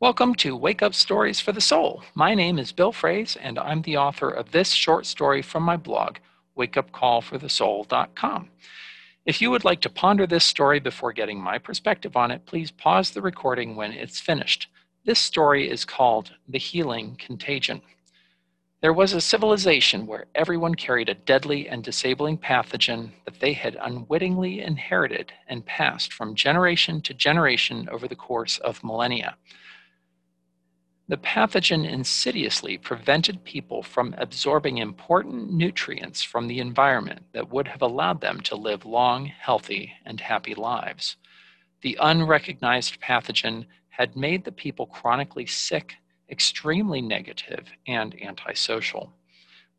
Welcome 0.00 0.34
to 0.36 0.56
Wake 0.56 0.80
Up 0.80 0.94
Stories 0.94 1.40
for 1.40 1.52
the 1.52 1.60
Soul. 1.60 2.02
My 2.14 2.34
name 2.34 2.58
is 2.58 2.72
Bill 2.72 2.90
Fraze, 2.90 3.36
and 3.38 3.58
I'm 3.58 3.82
the 3.82 3.98
author 3.98 4.30
of 4.30 4.50
this 4.50 4.70
short 4.70 5.04
story 5.04 5.42
from 5.42 5.62
my 5.62 5.76
blog, 5.76 6.16
wakeupcallforthesoul.com. 6.56 8.48
If 9.26 9.42
you 9.42 9.50
would 9.50 9.66
like 9.66 9.82
to 9.82 9.90
ponder 9.90 10.26
this 10.26 10.46
story 10.46 10.80
before 10.80 11.12
getting 11.12 11.38
my 11.38 11.58
perspective 11.58 12.16
on 12.16 12.30
it, 12.30 12.46
please 12.46 12.70
pause 12.70 13.10
the 13.10 13.20
recording 13.20 13.76
when 13.76 13.92
it's 13.92 14.18
finished. 14.18 14.68
This 15.04 15.18
story 15.18 15.70
is 15.70 15.84
called 15.84 16.32
The 16.48 16.56
Healing 16.56 17.16
Contagion. 17.18 17.82
There 18.80 18.94
was 18.94 19.12
a 19.12 19.20
civilization 19.20 20.06
where 20.06 20.28
everyone 20.34 20.76
carried 20.76 21.10
a 21.10 21.14
deadly 21.14 21.68
and 21.68 21.84
disabling 21.84 22.38
pathogen 22.38 23.10
that 23.26 23.38
they 23.40 23.52
had 23.52 23.76
unwittingly 23.78 24.62
inherited 24.62 25.34
and 25.46 25.66
passed 25.66 26.10
from 26.10 26.34
generation 26.34 27.02
to 27.02 27.12
generation 27.12 27.86
over 27.92 28.08
the 28.08 28.16
course 28.16 28.56
of 28.56 28.82
millennia. 28.82 29.36
The 31.10 31.16
pathogen 31.16 31.84
insidiously 31.84 32.78
prevented 32.78 33.42
people 33.42 33.82
from 33.82 34.14
absorbing 34.16 34.78
important 34.78 35.52
nutrients 35.52 36.22
from 36.22 36.46
the 36.46 36.60
environment 36.60 37.24
that 37.32 37.50
would 37.50 37.66
have 37.66 37.82
allowed 37.82 38.20
them 38.20 38.40
to 38.42 38.54
live 38.54 38.86
long, 38.86 39.26
healthy, 39.26 39.92
and 40.04 40.20
happy 40.20 40.54
lives. 40.54 41.16
The 41.82 41.98
unrecognized 42.00 43.00
pathogen 43.00 43.66
had 43.88 44.14
made 44.14 44.44
the 44.44 44.52
people 44.52 44.86
chronically 44.86 45.46
sick, 45.46 45.96
extremely 46.30 47.02
negative, 47.02 47.72
and 47.88 48.14
antisocial. 48.22 49.12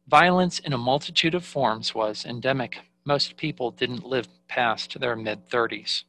Violence 0.10 0.60
in 0.60 0.74
a 0.74 0.78
multitude 0.78 1.34
of 1.34 1.46
forms 1.46 1.96
was 1.96 2.26
endemic. 2.26 2.80
Most 3.06 3.38
people 3.38 3.72
didn't 3.72 4.06
live 4.06 4.28
past 4.50 5.00
their 5.00 5.16
mid 5.16 5.48
30s. 5.48 6.04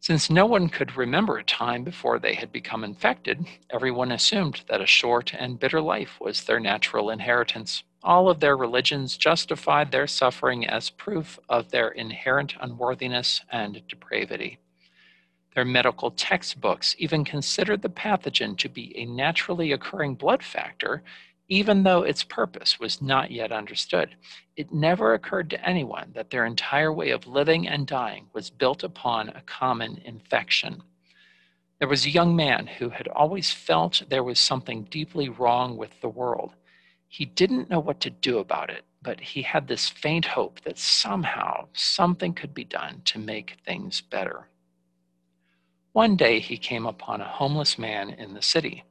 Since 0.00 0.30
no 0.30 0.46
one 0.46 0.68
could 0.68 0.96
remember 0.96 1.38
a 1.38 1.44
time 1.44 1.82
before 1.82 2.18
they 2.18 2.34
had 2.34 2.52
become 2.52 2.84
infected, 2.84 3.44
everyone 3.68 4.12
assumed 4.12 4.62
that 4.68 4.80
a 4.80 4.86
short 4.86 5.34
and 5.34 5.58
bitter 5.58 5.80
life 5.80 6.20
was 6.20 6.44
their 6.44 6.60
natural 6.60 7.10
inheritance. 7.10 7.82
All 8.02 8.30
of 8.30 8.38
their 8.38 8.56
religions 8.56 9.16
justified 9.16 9.90
their 9.90 10.06
suffering 10.06 10.66
as 10.66 10.88
proof 10.88 11.40
of 11.48 11.70
their 11.70 11.88
inherent 11.88 12.54
unworthiness 12.60 13.42
and 13.50 13.82
depravity. 13.88 14.58
Their 15.54 15.64
medical 15.64 16.12
textbooks 16.12 16.94
even 16.98 17.24
considered 17.24 17.82
the 17.82 17.88
pathogen 17.88 18.56
to 18.58 18.68
be 18.68 18.96
a 18.96 19.04
naturally 19.04 19.72
occurring 19.72 20.14
blood 20.14 20.44
factor 20.44 21.02
even 21.48 21.82
though 21.82 22.02
its 22.02 22.22
purpose 22.24 22.78
was 22.78 23.00
not 23.00 23.30
yet 23.30 23.50
understood, 23.50 24.14
it 24.56 24.72
never 24.72 25.14
occurred 25.14 25.48
to 25.50 25.66
anyone 25.66 26.10
that 26.14 26.30
their 26.30 26.44
entire 26.44 26.92
way 26.92 27.10
of 27.10 27.26
living 27.26 27.66
and 27.66 27.86
dying 27.86 28.26
was 28.34 28.50
built 28.50 28.84
upon 28.84 29.30
a 29.30 29.42
common 29.46 30.00
infection. 30.04 30.82
There 31.78 31.88
was 31.88 32.04
a 32.04 32.10
young 32.10 32.36
man 32.36 32.66
who 32.66 32.90
had 32.90 33.08
always 33.08 33.50
felt 33.50 34.02
there 34.10 34.24
was 34.24 34.38
something 34.38 34.84
deeply 34.84 35.28
wrong 35.28 35.76
with 35.76 36.00
the 36.00 36.08
world. 36.08 36.54
He 37.06 37.24
didn't 37.24 37.70
know 37.70 37.80
what 37.80 38.00
to 38.00 38.10
do 38.10 38.38
about 38.38 38.68
it, 38.68 38.84
but 39.00 39.20
he 39.20 39.42
had 39.42 39.68
this 39.68 39.88
faint 39.88 40.26
hope 40.26 40.60
that 40.62 40.76
somehow 40.76 41.68
something 41.72 42.34
could 42.34 42.52
be 42.52 42.64
done 42.64 43.00
to 43.06 43.18
make 43.18 43.56
things 43.64 44.00
better. 44.02 44.48
One 45.92 46.16
day 46.16 46.40
he 46.40 46.58
came 46.58 46.84
upon 46.84 47.20
a 47.20 47.28
homeless 47.28 47.78
man 47.78 48.10
in 48.10 48.34
the 48.34 48.42
city. 48.42 48.84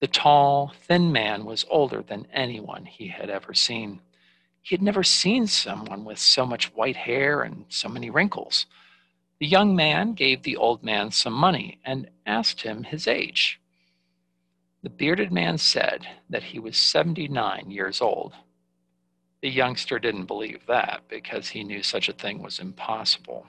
The 0.00 0.06
tall, 0.06 0.72
thin 0.82 1.10
man 1.10 1.44
was 1.44 1.66
older 1.68 2.02
than 2.02 2.28
anyone 2.32 2.86
he 2.86 3.08
had 3.08 3.30
ever 3.30 3.52
seen. 3.52 4.00
He 4.62 4.74
had 4.74 4.82
never 4.82 5.02
seen 5.02 5.46
someone 5.46 6.04
with 6.04 6.18
so 6.18 6.46
much 6.46 6.74
white 6.74 6.96
hair 6.96 7.42
and 7.42 7.64
so 7.68 7.88
many 7.88 8.10
wrinkles. 8.10 8.66
The 9.40 9.46
young 9.46 9.74
man 9.74 10.14
gave 10.14 10.42
the 10.42 10.56
old 10.56 10.84
man 10.84 11.10
some 11.10 11.32
money 11.32 11.80
and 11.84 12.10
asked 12.26 12.62
him 12.62 12.84
his 12.84 13.08
age. 13.08 13.60
The 14.82 14.90
bearded 14.90 15.32
man 15.32 15.58
said 15.58 16.06
that 16.30 16.44
he 16.44 16.58
was 16.58 16.76
79 16.76 17.70
years 17.70 18.00
old. 18.00 18.34
The 19.42 19.48
youngster 19.50 19.98
didn't 19.98 20.26
believe 20.26 20.66
that 20.66 21.02
because 21.08 21.48
he 21.48 21.64
knew 21.64 21.82
such 21.82 22.08
a 22.08 22.12
thing 22.12 22.42
was 22.42 22.58
impossible. 22.60 23.46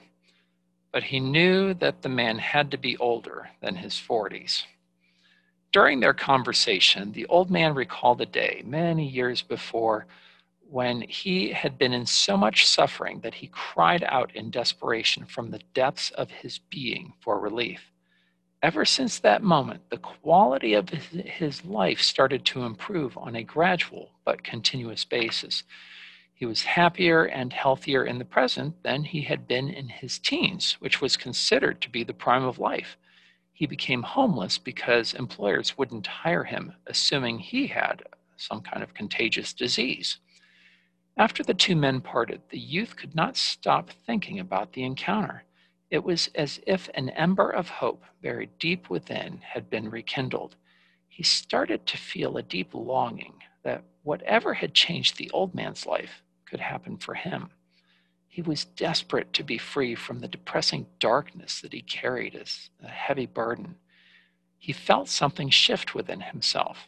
But 0.92 1.04
he 1.04 1.20
knew 1.20 1.74
that 1.74 2.02
the 2.02 2.08
man 2.08 2.38
had 2.38 2.70
to 2.72 2.78
be 2.78 2.96
older 2.96 3.50
than 3.60 3.76
his 3.76 3.94
40s. 3.94 4.64
During 5.72 6.00
their 6.00 6.14
conversation, 6.14 7.12
the 7.12 7.26
old 7.26 7.48
man 7.48 7.74
recalled 7.74 8.20
a 8.20 8.26
day 8.26 8.62
many 8.64 9.06
years 9.06 9.40
before 9.40 10.06
when 10.68 11.02
he 11.02 11.52
had 11.52 11.78
been 11.78 11.92
in 11.92 12.06
so 12.06 12.36
much 12.36 12.66
suffering 12.66 13.20
that 13.20 13.34
he 13.34 13.46
cried 13.46 14.02
out 14.04 14.34
in 14.34 14.50
desperation 14.50 15.24
from 15.24 15.50
the 15.50 15.60
depths 15.72 16.10
of 16.10 16.30
his 16.30 16.58
being 16.58 17.12
for 17.20 17.38
relief. 17.38 17.92
Ever 18.62 18.84
since 18.84 19.20
that 19.20 19.42
moment, 19.44 19.88
the 19.90 19.96
quality 19.96 20.74
of 20.74 20.88
his 20.88 21.64
life 21.64 22.00
started 22.00 22.44
to 22.46 22.64
improve 22.64 23.16
on 23.16 23.36
a 23.36 23.44
gradual 23.44 24.10
but 24.24 24.42
continuous 24.42 25.04
basis. 25.04 25.62
He 26.34 26.46
was 26.46 26.62
happier 26.62 27.24
and 27.24 27.52
healthier 27.52 28.04
in 28.04 28.18
the 28.18 28.24
present 28.24 28.82
than 28.82 29.04
he 29.04 29.22
had 29.22 29.46
been 29.46 29.68
in 29.68 29.88
his 29.88 30.18
teens, 30.18 30.72
which 30.80 31.00
was 31.00 31.16
considered 31.16 31.80
to 31.80 31.90
be 31.90 32.02
the 32.02 32.12
prime 32.12 32.44
of 32.44 32.58
life 32.58 32.96
he 33.60 33.66
became 33.66 34.02
homeless 34.02 34.56
because 34.56 35.12
employers 35.12 35.76
wouldn't 35.76 36.06
hire 36.06 36.44
him, 36.44 36.72
assuming 36.86 37.38
he 37.38 37.66
had 37.66 38.02
some 38.38 38.62
kind 38.62 38.82
of 38.82 38.94
contagious 38.94 39.52
disease. 39.52 40.16
After 41.18 41.42
the 41.42 41.52
two 41.52 41.76
men 41.76 42.00
parted, 42.00 42.40
the 42.48 42.58
youth 42.58 42.96
could 42.96 43.14
not 43.14 43.36
stop 43.36 43.90
thinking 44.06 44.38
about 44.38 44.72
the 44.72 44.82
encounter. 44.82 45.44
It 45.90 46.02
was 46.02 46.30
as 46.34 46.58
if 46.66 46.88
an 46.94 47.10
ember 47.10 47.50
of 47.50 47.68
hope 47.68 48.02
buried 48.22 48.48
deep 48.58 48.88
within 48.88 49.42
had 49.42 49.68
been 49.68 49.90
rekindled. 49.90 50.56
He 51.10 51.22
started 51.22 51.84
to 51.84 51.98
feel 51.98 52.38
a 52.38 52.42
deep 52.42 52.70
longing 52.72 53.34
that 53.62 53.84
whatever 54.04 54.54
had 54.54 54.72
changed 54.72 55.18
the 55.18 55.30
old 55.32 55.54
man's 55.54 55.84
life 55.84 56.22
could 56.46 56.60
happen 56.60 56.96
for 56.96 57.12
him. 57.12 57.50
He 58.32 58.42
was 58.42 58.64
desperate 58.64 59.32
to 59.32 59.42
be 59.42 59.58
free 59.58 59.96
from 59.96 60.20
the 60.20 60.28
depressing 60.28 60.86
darkness 61.00 61.60
that 61.60 61.72
he 61.72 61.82
carried 61.82 62.36
as 62.36 62.70
a 62.80 62.86
heavy 62.86 63.26
burden. 63.26 63.74
He 64.56 64.72
felt 64.72 65.08
something 65.08 65.50
shift 65.50 65.96
within 65.96 66.20
himself. 66.20 66.86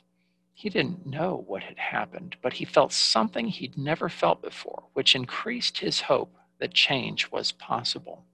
He 0.54 0.70
didn't 0.70 1.04
know 1.04 1.44
what 1.48 1.64
had 1.64 1.78
happened, 1.78 2.36
but 2.42 2.52
he 2.54 2.64
felt 2.64 2.92
something 2.92 3.48
he'd 3.48 3.76
never 3.76 4.08
felt 4.08 4.40
before, 4.40 4.84
which 4.92 5.16
increased 5.16 5.78
his 5.78 6.02
hope 6.02 6.32
that 6.60 6.74
change 6.74 7.32
was 7.32 7.50
possible. 7.50 8.24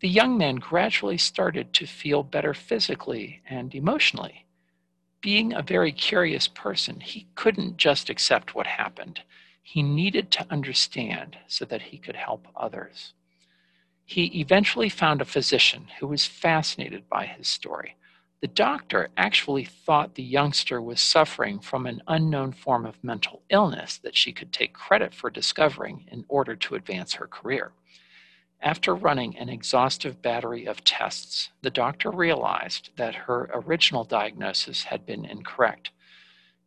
The 0.00 0.08
young 0.08 0.36
man 0.36 0.56
gradually 0.56 1.18
started 1.18 1.72
to 1.74 1.86
feel 1.86 2.24
better 2.24 2.54
physically 2.54 3.40
and 3.48 3.72
emotionally. 3.72 4.46
Being 5.20 5.52
a 5.52 5.62
very 5.62 5.92
curious 5.92 6.48
person, 6.48 6.98
he 6.98 7.28
couldn't 7.36 7.76
just 7.76 8.10
accept 8.10 8.52
what 8.52 8.66
happened 8.66 9.20
he 9.70 9.84
needed 9.84 10.32
to 10.32 10.44
understand 10.50 11.38
so 11.46 11.64
that 11.64 11.80
he 11.80 11.96
could 11.96 12.16
help 12.16 12.48
others. 12.56 13.12
He 14.04 14.40
eventually 14.40 14.88
found 14.88 15.22
a 15.22 15.24
physician 15.24 15.86
who 16.00 16.08
was 16.08 16.26
fascinated 16.26 17.08
by 17.08 17.26
his 17.26 17.46
story. 17.46 17.94
The 18.40 18.48
doctor 18.48 19.10
actually 19.16 19.64
thought 19.64 20.16
the 20.16 20.24
youngster 20.24 20.82
was 20.82 21.00
suffering 21.00 21.60
from 21.60 21.86
an 21.86 22.02
unknown 22.08 22.50
form 22.50 22.84
of 22.84 23.04
mental 23.04 23.42
illness 23.48 23.96
that 23.98 24.16
she 24.16 24.32
could 24.32 24.52
take 24.52 24.72
credit 24.72 25.14
for 25.14 25.30
discovering 25.30 26.04
in 26.10 26.24
order 26.26 26.56
to 26.56 26.74
advance 26.74 27.14
her 27.14 27.28
career. 27.28 27.70
After 28.60 28.92
running 28.92 29.38
an 29.38 29.48
exhaustive 29.48 30.20
battery 30.20 30.66
of 30.66 30.82
tests, 30.82 31.50
the 31.62 31.70
doctor 31.70 32.10
realized 32.10 32.90
that 32.96 33.14
her 33.14 33.48
original 33.54 34.02
diagnosis 34.02 34.82
had 34.82 35.06
been 35.06 35.24
incorrect. 35.24 35.92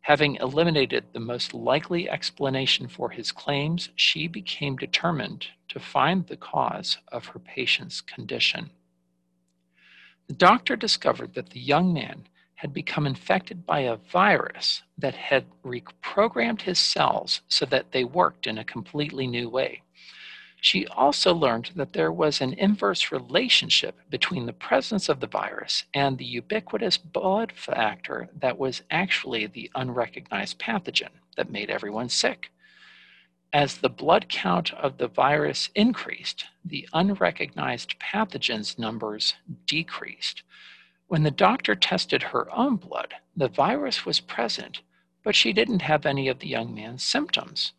Having 0.04 0.34
eliminated 0.34 1.06
the 1.14 1.18
most 1.20 1.54
likely 1.54 2.10
explanation 2.10 2.88
for 2.88 3.08
his 3.08 3.32
claims, 3.32 3.88
she 3.96 4.28
became 4.28 4.76
determined 4.76 5.46
to 5.70 5.80
find 5.80 6.26
the 6.26 6.36
cause 6.36 6.98
of 7.08 7.28
her 7.28 7.38
patient's 7.38 8.02
condition. 8.02 8.68
The 10.26 10.34
doctor 10.34 10.76
discovered 10.76 11.32
that 11.32 11.50
the 11.50 11.60
young 11.60 11.94
man 11.94 12.28
had 12.56 12.74
become 12.74 13.06
infected 13.06 13.64
by 13.64 13.80
a 13.80 13.96
virus 13.96 14.82
that 14.98 15.14
had 15.14 15.46
reprogrammed 15.64 16.60
his 16.60 16.78
cells 16.78 17.40
so 17.48 17.64
that 17.64 17.92
they 17.92 18.04
worked 18.04 18.46
in 18.46 18.58
a 18.58 18.64
completely 18.64 19.26
new 19.26 19.48
way. 19.48 19.83
She 20.64 20.86
also 20.86 21.34
learned 21.34 21.72
that 21.76 21.92
there 21.92 22.10
was 22.10 22.40
an 22.40 22.54
inverse 22.54 23.12
relationship 23.12 24.00
between 24.08 24.46
the 24.46 24.54
presence 24.54 25.10
of 25.10 25.20
the 25.20 25.26
virus 25.26 25.84
and 25.92 26.16
the 26.16 26.24
ubiquitous 26.24 26.96
blood 26.96 27.52
factor 27.52 28.30
that 28.34 28.56
was 28.56 28.80
actually 28.90 29.46
the 29.46 29.70
unrecognized 29.74 30.58
pathogen 30.58 31.10
that 31.36 31.50
made 31.50 31.68
everyone 31.68 32.08
sick. 32.08 32.50
As 33.52 33.76
the 33.76 33.90
blood 33.90 34.30
count 34.30 34.72
of 34.72 34.96
the 34.96 35.06
virus 35.06 35.68
increased, 35.74 36.46
the 36.64 36.88
unrecognized 36.94 37.98
pathogens 37.98 38.78
numbers 38.78 39.34
decreased. 39.66 40.44
When 41.08 41.24
the 41.24 41.30
doctor 41.30 41.74
tested 41.74 42.22
her 42.22 42.50
own 42.56 42.76
blood, 42.76 43.12
the 43.36 43.48
virus 43.48 44.06
was 44.06 44.18
present, 44.18 44.80
but 45.22 45.34
she 45.34 45.52
didn't 45.52 45.82
have 45.82 46.06
any 46.06 46.26
of 46.28 46.38
the 46.38 46.48
young 46.48 46.74
man's 46.74 47.04
symptoms. 47.04 47.74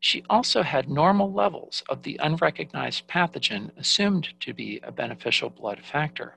She 0.00 0.24
also 0.28 0.62
had 0.62 0.88
normal 0.88 1.32
levels 1.32 1.82
of 1.88 2.02
the 2.02 2.18
unrecognized 2.22 3.08
pathogen 3.08 3.76
assumed 3.76 4.38
to 4.40 4.52
be 4.52 4.80
a 4.82 4.92
beneficial 4.92 5.50
blood 5.50 5.80
factor. 5.82 6.36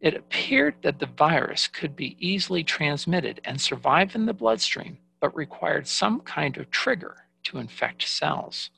It 0.00 0.14
appeared 0.14 0.76
that 0.82 0.98
the 0.98 1.06
virus 1.06 1.66
could 1.66 1.96
be 1.96 2.16
easily 2.18 2.62
transmitted 2.62 3.40
and 3.44 3.60
survive 3.60 4.14
in 4.14 4.26
the 4.26 4.34
bloodstream, 4.34 4.98
but 5.20 5.34
required 5.34 5.88
some 5.88 6.20
kind 6.20 6.56
of 6.56 6.70
trigger 6.70 7.26
to 7.44 7.58
infect 7.58 8.06
cells. 8.06 8.70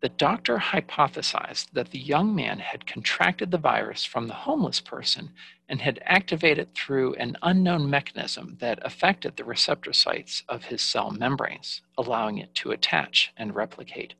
The 0.00 0.08
doctor 0.08 0.58
hypothesized 0.58 1.72
that 1.72 1.90
the 1.90 1.98
young 1.98 2.32
man 2.32 2.60
had 2.60 2.86
contracted 2.86 3.50
the 3.50 3.58
virus 3.58 4.04
from 4.04 4.28
the 4.28 4.34
homeless 4.34 4.80
person 4.80 5.30
and 5.68 5.80
had 5.80 5.98
activated 6.04 6.72
through 6.72 7.14
an 7.14 7.36
unknown 7.42 7.90
mechanism 7.90 8.58
that 8.60 8.78
affected 8.86 9.36
the 9.36 9.44
receptor 9.44 9.92
sites 9.92 10.44
of 10.48 10.66
his 10.66 10.82
cell 10.82 11.10
membranes, 11.10 11.82
allowing 11.96 12.38
it 12.38 12.54
to 12.54 12.70
attach 12.70 13.32
and 13.36 13.56
replicate. 13.56 14.14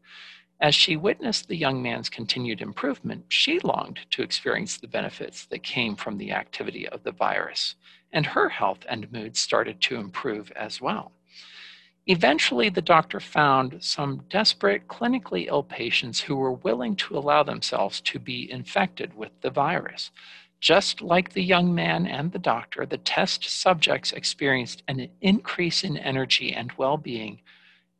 As 0.61 0.75
she 0.75 0.97
witnessed 0.97 1.47
the 1.47 1.57
young 1.57 1.81
man's 1.81 2.09
continued 2.09 2.61
improvement, 2.61 3.27
she 3.29 3.61
longed 3.61 4.01
to 4.11 4.23
experience 4.23 4.77
the 4.79 4.89
benefits 4.89 5.47
that 5.47 5.63
came 5.63 5.95
from 5.95 6.19
the 6.19 6.33
activity 6.33 6.89
of 6.89 7.05
the 7.05 7.13
virus, 7.13 7.77
and 8.13 8.27
her 8.27 8.49
health 8.49 8.85
and 8.89 9.13
mood 9.13 9.37
started 9.37 9.81
to 9.83 9.95
improve 9.95 10.51
as 10.57 10.81
well. 10.81 11.13
Eventually, 12.11 12.71
the 12.71 12.81
doctor 12.81 13.21
found 13.21 13.85
some 13.85 14.25
desperate, 14.31 14.89
clinically 14.89 15.47
ill 15.47 15.63
patients 15.63 16.23
who 16.23 16.37
were 16.37 16.55
willing 16.55 16.97
to 16.97 17.19
allow 17.19 17.43
themselves 17.43 18.01
to 18.01 18.19
be 18.19 18.51
infected 18.51 19.13
with 19.15 19.31
the 19.43 19.51
virus. 19.51 20.11
Just 20.59 21.03
like 21.03 21.35
the 21.35 21.43
young 21.43 21.75
man 21.75 22.07
and 22.07 22.33
the 22.33 22.39
doctor, 22.39 22.87
the 22.87 22.97
test 22.97 23.45
subjects 23.45 24.13
experienced 24.13 24.83
an 24.89 25.11
increase 25.21 25.85
in 25.85 25.99
energy 25.99 26.55
and 26.55 26.73
well 26.79 26.97
being, 26.97 27.43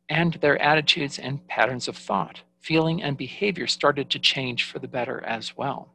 and 0.09 0.33
their 0.33 0.59
attitudes 0.59 1.19
and 1.19 1.47
patterns 1.47 1.87
of 1.87 1.95
thought, 1.95 2.41
feeling, 2.59 3.03
and 3.03 3.15
behavior 3.15 3.67
started 3.67 4.09
to 4.09 4.17
change 4.17 4.63
for 4.63 4.79
the 4.79 4.87
better 4.87 5.23
as 5.23 5.55
well. 5.55 5.93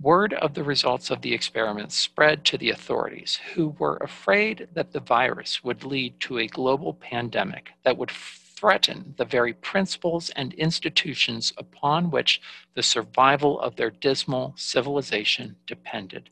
Word 0.00 0.32
of 0.34 0.54
the 0.54 0.62
results 0.62 1.10
of 1.10 1.22
the 1.22 1.34
experiment 1.34 1.90
spread 1.90 2.44
to 2.44 2.56
the 2.56 2.70
authorities, 2.70 3.40
who 3.54 3.70
were 3.80 3.96
afraid 3.96 4.68
that 4.72 4.92
the 4.92 5.00
virus 5.00 5.64
would 5.64 5.82
lead 5.82 6.20
to 6.20 6.38
a 6.38 6.46
global 6.46 6.94
pandemic 6.94 7.70
that 7.82 7.96
would 7.98 8.10
threaten 8.12 9.14
the 9.16 9.24
very 9.24 9.52
principles 9.54 10.30
and 10.36 10.54
institutions 10.54 11.52
upon 11.58 12.12
which 12.12 12.40
the 12.74 12.82
survival 12.82 13.58
of 13.60 13.74
their 13.74 13.90
dismal 13.90 14.54
civilization 14.56 15.56
depended. 15.66 16.30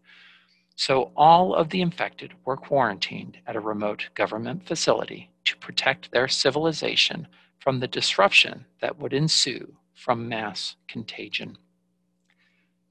So 0.76 1.10
all 1.16 1.52
of 1.52 1.70
the 1.70 1.80
infected 1.80 2.34
were 2.44 2.56
quarantined 2.56 3.38
at 3.48 3.56
a 3.56 3.60
remote 3.60 4.10
government 4.14 4.64
facility 4.64 5.30
to 5.44 5.56
protect 5.56 6.12
their 6.12 6.28
civilization 6.28 7.26
from 7.58 7.80
the 7.80 7.88
disruption 7.88 8.66
that 8.80 8.98
would 9.00 9.12
ensue 9.12 9.74
from 9.92 10.28
mass 10.28 10.76
contagion. 10.86 11.58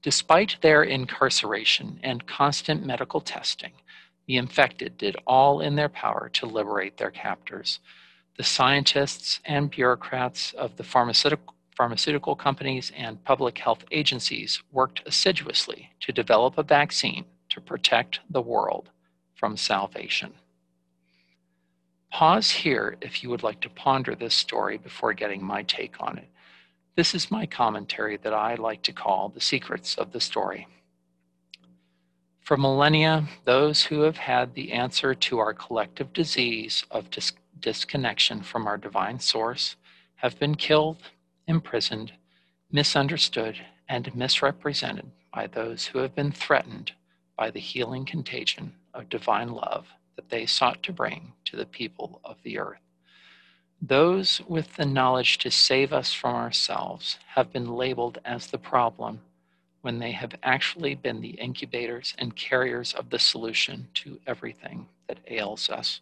Despite 0.06 0.58
their 0.60 0.84
incarceration 0.84 1.98
and 2.00 2.28
constant 2.28 2.86
medical 2.86 3.20
testing, 3.20 3.72
the 4.28 4.36
infected 4.36 4.96
did 4.96 5.16
all 5.26 5.60
in 5.60 5.74
their 5.74 5.88
power 5.88 6.30
to 6.34 6.46
liberate 6.46 6.96
their 6.96 7.10
captors. 7.10 7.80
The 8.36 8.44
scientists 8.44 9.40
and 9.44 9.68
bureaucrats 9.68 10.52
of 10.52 10.76
the 10.76 10.84
pharmaceutical, 10.84 11.56
pharmaceutical 11.76 12.36
companies 12.36 12.92
and 12.96 13.24
public 13.24 13.58
health 13.58 13.84
agencies 13.90 14.62
worked 14.70 15.02
assiduously 15.06 15.90
to 16.02 16.12
develop 16.12 16.56
a 16.56 16.62
vaccine 16.62 17.24
to 17.48 17.60
protect 17.60 18.20
the 18.30 18.40
world 18.40 18.90
from 19.34 19.56
salvation. 19.56 20.34
Pause 22.12 22.52
here 22.52 22.96
if 23.00 23.24
you 23.24 23.30
would 23.30 23.42
like 23.42 23.60
to 23.62 23.68
ponder 23.68 24.14
this 24.14 24.36
story 24.36 24.78
before 24.78 25.14
getting 25.14 25.42
my 25.42 25.64
take 25.64 26.00
on 26.00 26.16
it. 26.16 26.28
This 26.96 27.14
is 27.14 27.30
my 27.30 27.44
commentary 27.44 28.16
that 28.16 28.32
I 28.32 28.54
like 28.54 28.82
to 28.84 28.92
call 28.92 29.28
the 29.28 29.40
secrets 29.40 29.96
of 29.96 30.12
the 30.12 30.20
story. 30.20 30.66
For 32.40 32.56
millennia, 32.56 33.28
those 33.44 33.84
who 33.84 34.00
have 34.00 34.16
had 34.16 34.54
the 34.54 34.72
answer 34.72 35.14
to 35.14 35.38
our 35.38 35.52
collective 35.52 36.14
disease 36.14 36.86
of 36.90 37.10
dis- 37.10 37.34
disconnection 37.60 38.40
from 38.42 38.66
our 38.66 38.78
divine 38.78 39.20
source 39.20 39.76
have 40.16 40.38
been 40.38 40.54
killed, 40.54 40.96
imprisoned, 41.46 42.12
misunderstood, 42.72 43.60
and 43.90 44.14
misrepresented 44.16 45.10
by 45.34 45.48
those 45.48 45.88
who 45.88 45.98
have 45.98 46.14
been 46.14 46.32
threatened 46.32 46.92
by 47.36 47.50
the 47.50 47.60
healing 47.60 48.06
contagion 48.06 48.72
of 48.94 49.10
divine 49.10 49.50
love 49.50 49.86
that 50.14 50.30
they 50.30 50.46
sought 50.46 50.82
to 50.84 50.94
bring 50.94 51.34
to 51.44 51.56
the 51.56 51.66
people 51.66 52.22
of 52.24 52.38
the 52.42 52.58
earth. 52.58 52.85
Those 53.80 54.40
with 54.48 54.76
the 54.76 54.86
knowledge 54.86 55.38
to 55.38 55.50
save 55.50 55.92
us 55.92 56.12
from 56.12 56.34
ourselves 56.34 57.18
have 57.34 57.52
been 57.52 57.74
labeled 57.74 58.18
as 58.24 58.46
the 58.46 58.58
problem 58.58 59.20
when 59.82 59.98
they 59.98 60.12
have 60.12 60.34
actually 60.42 60.94
been 60.94 61.20
the 61.20 61.38
incubators 61.38 62.14
and 62.18 62.34
carriers 62.34 62.94
of 62.94 63.10
the 63.10 63.18
solution 63.18 63.88
to 63.94 64.18
everything 64.26 64.88
that 65.06 65.20
ails 65.28 65.70
us. 65.70 66.00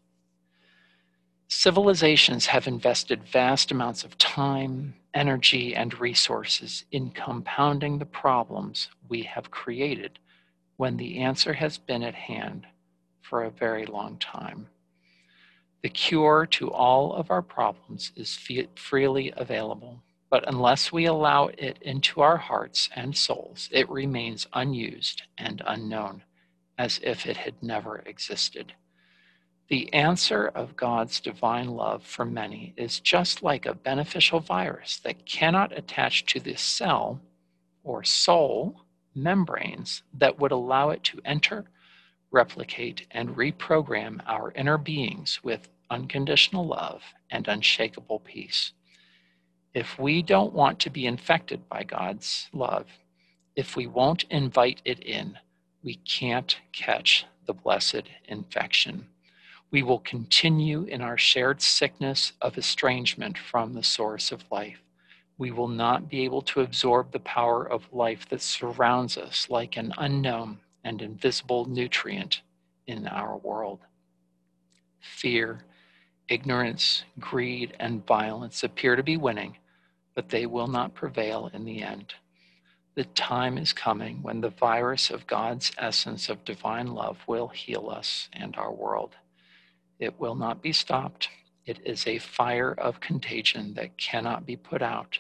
Civilizations 1.49 2.47
have 2.47 2.67
invested 2.67 3.23
vast 3.25 3.71
amounts 3.71 4.05
of 4.05 4.17
time, 4.17 4.95
energy, 5.13 5.75
and 5.75 6.01
resources 6.01 6.85
in 6.91 7.11
compounding 7.11 7.99
the 7.99 8.07
problems 8.07 8.89
we 9.09 9.23
have 9.23 9.51
created 9.51 10.19
when 10.77 10.97
the 10.97 11.19
answer 11.19 11.53
has 11.53 11.77
been 11.77 12.03
at 12.03 12.15
hand 12.15 12.67
for 13.21 13.45
a 13.45 13.51
very 13.51 13.85
long 13.85 14.17
time. 14.17 14.67
The 15.85 15.91
cure 15.91 16.47
to 16.47 16.71
all 16.71 17.13
of 17.13 17.31
our 17.31 17.43
problems 17.43 18.11
is 18.17 18.39
freely 18.75 19.35
available, 19.37 20.03
but 20.31 20.49
unless 20.49 20.91
we 20.91 21.05
allow 21.05 21.49
it 21.49 21.77
into 21.83 22.23
our 22.23 22.39
hearts 22.39 22.89
and 22.97 23.15
souls, 23.15 23.69
it 23.71 23.91
remains 23.91 24.47
unused 24.55 25.25
and 25.37 25.61
unknown, 25.67 26.23
as 26.79 27.01
if 27.03 27.27
it 27.27 27.37
had 27.37 27.63
never 27.63 27.99
existed. 28.07 28.73
The 29.69 29.93
answer 29.93 30.49
of 30.49 30.75
God's 30.75 31.21
divine 31.21 31.69
love 31.69 32.03
for 32.03 32.25
many 32.25 32.73
is 32.79 32.99
just 32.99 33.43
like 33.43 33.67
a 33.67 33.75
beneficial 33.75 34.41
virus 34.41 34.97
that 35.01 35.27
cannot 35.27 35.77
attach 35.77 36.25
to 36.33 36.41
the 36.41 36.57
cell 36.57 37.21
or 37.83 38.03
soul 38.05 38.87
membranes 39.15 40.03
that 40.15 40.39
would 40.39 40.51
allow 40.51 40.89
it 40.89 41.05
to 41.05 41.21
enter, 41.27 41.67
replicate, 42.31 43.07
and 43.11 43.37
reprogram 43.37 44.23
our 44.27 44.51
inner 44.53 44.79
beings 44.79 45.41
with 45.45 45.69
unconditional 45.91 46.67
love, 46.67 47.03
and 47.31 47.49
unshakable 47.49 48.21
peace. 48.21 48.73
If 49.75 49.99
we 49.99 50.23
don't 50.23 50.53
want 50.53 50.79
to 50.81 50.91
be 50.91 51.07
infected 51.07 51.69
by 51.69 51.83
God's 51.85 52.49
love, 52.53 52.87
if 53.57 53.77
we 53.77 53.87
won't 53.87 54.25
invite 54.31 54.81
it 54.85 55.01
in, 55.01 55.39
we 55.83 55.97
can't 55.97 56.59
catch 56.73 57.27
the 57.47 57.53
blessed 57.53 58.03
infection. 58.27 59.07
We 59.71 59.83
will 59.83 59.99
continue 59.99 60.85
in 60.85 61.01
our 61.01 61.19
shared 61.19 61.61
sickness 61.61 62.33
of 62.41 62.57
estrangement 62.57 63.37
from 63.37 63.75
the 63.75 63.83
source 63.83 64.31
of 64.31 64.45
life. 64.51 64.79
We 65.37 65.51
will 65.51 65.69
not 65.69 66.09
be 66.09 66.25
able 66.25 66.43
to 66.43 66.61
absorb 66.61 67.11
the 67.11 67.19
power 67.21 67.69
of 67.69 67.93
life 67.93 68.29
that 68.29 68.41
surrounds 68.41 69.19
us 69.19 69.49
like 69.51 69.77
an 69.77 69.93
unknown 69.99 70.59
and 70.85 71.03
invisible 71.03 71.65
nutrient 71.65 72.43
in 72.87 73.09
our 73.09 73.37
world. 73.39 73.81
Fear 75.01 75.65
Ignorance, 76.27 77.05
greed, 77.21 77.77
and 77.79 78.07
violence 78.07 78.63
appear 78.63 78.97
to 78.97 79.03
be 79.03 79.19
winning, 79.19 79.59
but 80.15 80.31
they 80.31 80.47
will 80.47 80.69
not 80.69 80.95
prevail 80.95 81.51
in 81.53 81.67
the 81.67 81.83
end. 81.83 82.15
The 82.95 83.05
time 83.05 83.59
is 83.59 83.75
coming 83.75 84.23
when 84.23 84.41
the 84.41 84.49
virus 84.49 85.11
of 85.11 85.27
God's 85.27 85.71
essence 85.77 86.31
of 86.31 86.45
divine 86.45 86.95
love 86.95 87.19
will 87.27 87.49
heal 87.49 87.91
us 87.91 88.31
and 88.33 88.57
our 88.57 88.73
world. 88.73 89.17
It 89.99 90.19
will 90.19 90.35
not 90.35 90.63
be 90.63 90.73
stopped. 90.73 91.29
It 91.67 91.81
is 91.85 92.07
a 92.07 92.19
fire 92.19 92.73
of 92.73 93.01
contagion 93.01 93.75
that 93.75 93.99
cannot 93.99 94.47
be 94.47 94.57
put 94.57 94.81
out. 94.81 95.19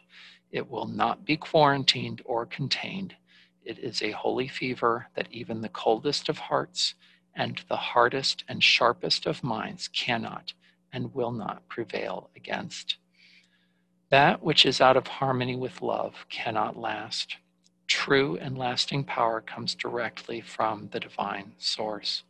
It 0.50 0.70
will 0.70 0.86
not 0.86 1.26
be 1.26 1.36
quarantined 1.36 2.22
or 2.24 2.46
contained. 2.46 3.14
It 3.62 3.78
is 3.78 4.00
a 4.00 4.12
holy 4.12 4.48
fever 4.48 5.08
that 5.16 5.28
even 5.30 5.60
the 5.60 5.68
coldest 5.68 6.30
of 6.30 6.38
hearts 6.38 6.94
and 7.34 7.60
the 7.68 7.76
hardest 7.76 8.42
and 8.48 8.64
sharpest 8.64 9.26
of 9.26 9.44
minds 9.44 9.86
cannot 9.88 10.54
and 10.94 11.12
will 11.12 11.32
not 11.32 11.68
prevail 11.68 12.30
against. 12.36 12.96
That 14.10 14.42
which 14.42 14.64
is 14.64 14.80
out 14.80 14.96
of 14.96 15.08
harmony 15.08 15.56
with 15.56 15.82
love 15.82 16.24
cannot 16.30 16.78
last. 16.78 17.36
True 17.88 18.38
and 18.40 18.56
lasting 18.56 19.04
power 19.04 19.40
comes 19.40 19.74
directly 19.74 20.40
from 20.40 20.88
the 20.92 21.00
divine 21.00 21.52
source. 21.58 22.22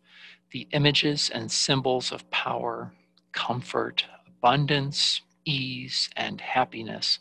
The 0.51 0.67
images 0.73 1.31
and 1.31 1.53
symbols 1.53 2.11
of 2.11 2.29
power, 2.31 2.93
comfort, 3.33 4.07
abundance, 4.27 5.21
ease, 5.45 6.09
and 6.17 6.41
happiness 6.41 7.19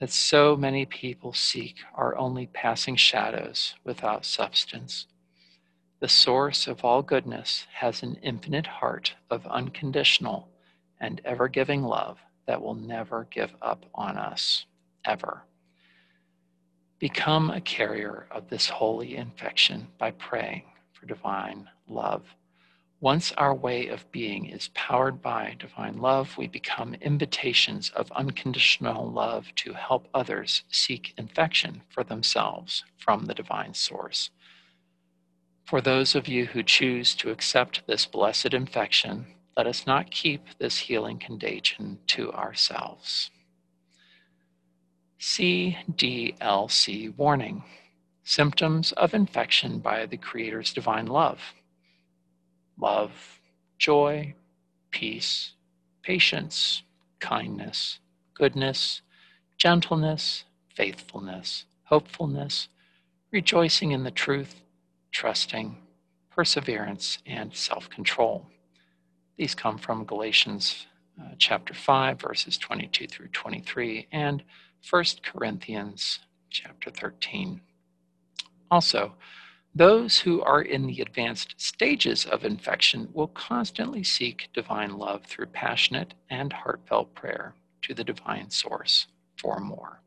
that 0.00 0.10
so 0.10 0.56
many 0.56 0.86
people 0.86 1.32
seek 1.32 1.76
are 1.94 2.16
only 2.16 2.46
passing 2.46 2.96
shadows 2.96 3.74
without 3.84 4.24
substance. 4.24 5.06
The 6.00 6.08
source 6.08 6.66
of 6.66 6.84
all 6.84 7.02
goodness 7.02 7.66
has 7.74 8.02
an 8.02 8.16
infinite 8.22 8.66
heart 8.66 9.14
of 9.30 9.46
unconditional 9.46 10.49
and 11.00 11.20
ever 11.24 11.48
giving 11.48 11.82
love 11.82 12.18
that 12.46 12.60
will 12.60 12.74
never 12.74 13.26
give 13.30 13.54
up 13.62 13.86
on 13.94 14.16
us, 14.16 14.66
ever. 15.04 15.44
Become 16.98 17.50
a 17.50 17.60
carrier 17.60 18.26
of 18.30 18.48
this 18.50 18.68
holy 18.68 19.16
infection 19.16 19.88
by 19.98 20.10
praying 20.10 20.64
for 20.92 21.06
divine 21.06 21.68
love. 21.88 22.22
Once 23.00 23.32
our 23.38 23.54
way 23.54 23.88
of 23.88 24.12
being 24.12 24.44
is 24.44 24.68
powered 24.74 25.22
by 25.22 25.56
divine 25.58 25.96
love, 25.96 26.36
we 26.36 26.46
become 26.46 26.94
invitations 27.00 27.88
of 27.96 28.12
unconditional 28.12 29.10
love 29.10 29.46
to 29.54 29.72
help 29.72 30.06
others 30.12 30.64
seek 30.70 31.14
infection 31.16 31.80
for 31.88 32.04
themselves 32.04 32.84
from 32.98 33.24
the 33.24 33.32
divine 33.32 33.72
source. 33.72 34.28
For 35.64 35.80
those 35.80 36.14
of 36.14 36.28
you 36.28 36.46
who 36.46 36.62
choose 36.62 37.14
to 37.14 37.30
accept 37.30 37.86
this 37.86 38.04
blessed 38.04 38.52
infection, 38.52 39.24
let 39.56 39.66
us 39.66 39.86
not 39.86 40.10
keep 40.10 40.42
this 40.58 40.78
healing 40.78 41.18
contagion 41.18 41.98
to 42.08 42.32
ourselves. 42.32 43.30
CDLC 45.20 47.16
warning 47.16 47.64
symptoms 48.24 48.92
of 48.92 49.12
infection 49.12 49.78
by 49.80 50.06
the 50.06 50.16
Creator's 50.16 50.72
divine 50.72 51.06
love 51.06 51.40
love, 52.78 53.40
joy, 53.76 54.34
peace, 54.90 55.52
patience, 56.02 56.82
kindness, 57.18 57.98
goodness, 58.34 59.02
gentleness, 59.58 60.44
faithfulness, 60.74 61.66
hopefulness, 61.84 62.68
rejoicing 63.30 63.90
in 63.90 64.04
the 64.04 64.10
truth, 64.10 64.62
trusting, 65.12 65.76
perseverance, 66.30 67.18
and 67.26 67.54
self 67.54 67.90
control. 67.90 68.46
These 69.40 69.54
come 69.54 69.78
from 69.78 70.04
Galatians 70.04 70.86
uh, 71.18 71.30
chapter 71.38 71.72
5, 71.72 72.20
verses 72.20 72.58
22 72.58 73.06
through 73.06 73.28
23, 73.28 74.06
and 74.12 74.42
1 74.90 75.04
Corinthians 75.24 76.18
chapter 76.50 76.90
13. 76.90 77.62
Also, 78.70 79.14
those 79.74 80.18
who 80.18 80.42
are 80.42 80.60
in 80.60 80.86
the 80.86 81.00
advanced 81.00 81.54
stages 81.56 82.26
of 82.26 82.44
infection 82.44 83.08
will 83.14 83.28
constantly 83.28 84.04
seek 84.04 84.50
divine 84.52 84.98
love 84.98 85.24
through 85.24 85.46
passionate 85.46 86.12
and 86.28 86.52
heartfelt 86.52 87.14
prayer 87.14 87.54
to 87.80 87.94
the 87.94 88.04
divine 88.04 88.50
source 88.50 89.06
for 89.38 89.58
more. 89.58 90.02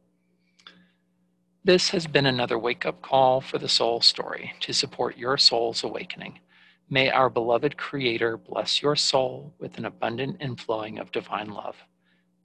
This 1.63 1.89
has 1.89 2.05
been 2.05 2.27
another 2.27 2.59
wake 2.59 2.85
up 2.85 3.01
call 3.01 3.41
for 3.41 3.57
the 3.57 3.67
soul 3.67 3.99
story 3.99 4.53
to 4.59 4.73
support 4.73 5.17
your 5.17 5.39
soul's 5.39 5.83
awakening. 5.83 6.37
May 6.93 7.09
our 7.09 7.27
beloved 7.27 7.75
Creator 7.75 8.37
bless 8.37 8.79
your 8.79 8.95
soul 8.95 9.51
with 9.57 9.79
an 9.79 9.85
abundant 9.85 10.39
inflowing 10.39 11.01
of 11.01 11.11
divine 11.11 11.49
love. 11.49 11.75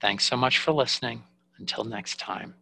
Thanks 0.01 0.23
so 0.25 0.35
much 0.35 0.57
for 0.57 0.71
listening. 0.71 1.21
Until 1.59 1.83
next 1.83 2.19
time. 2.19 2.55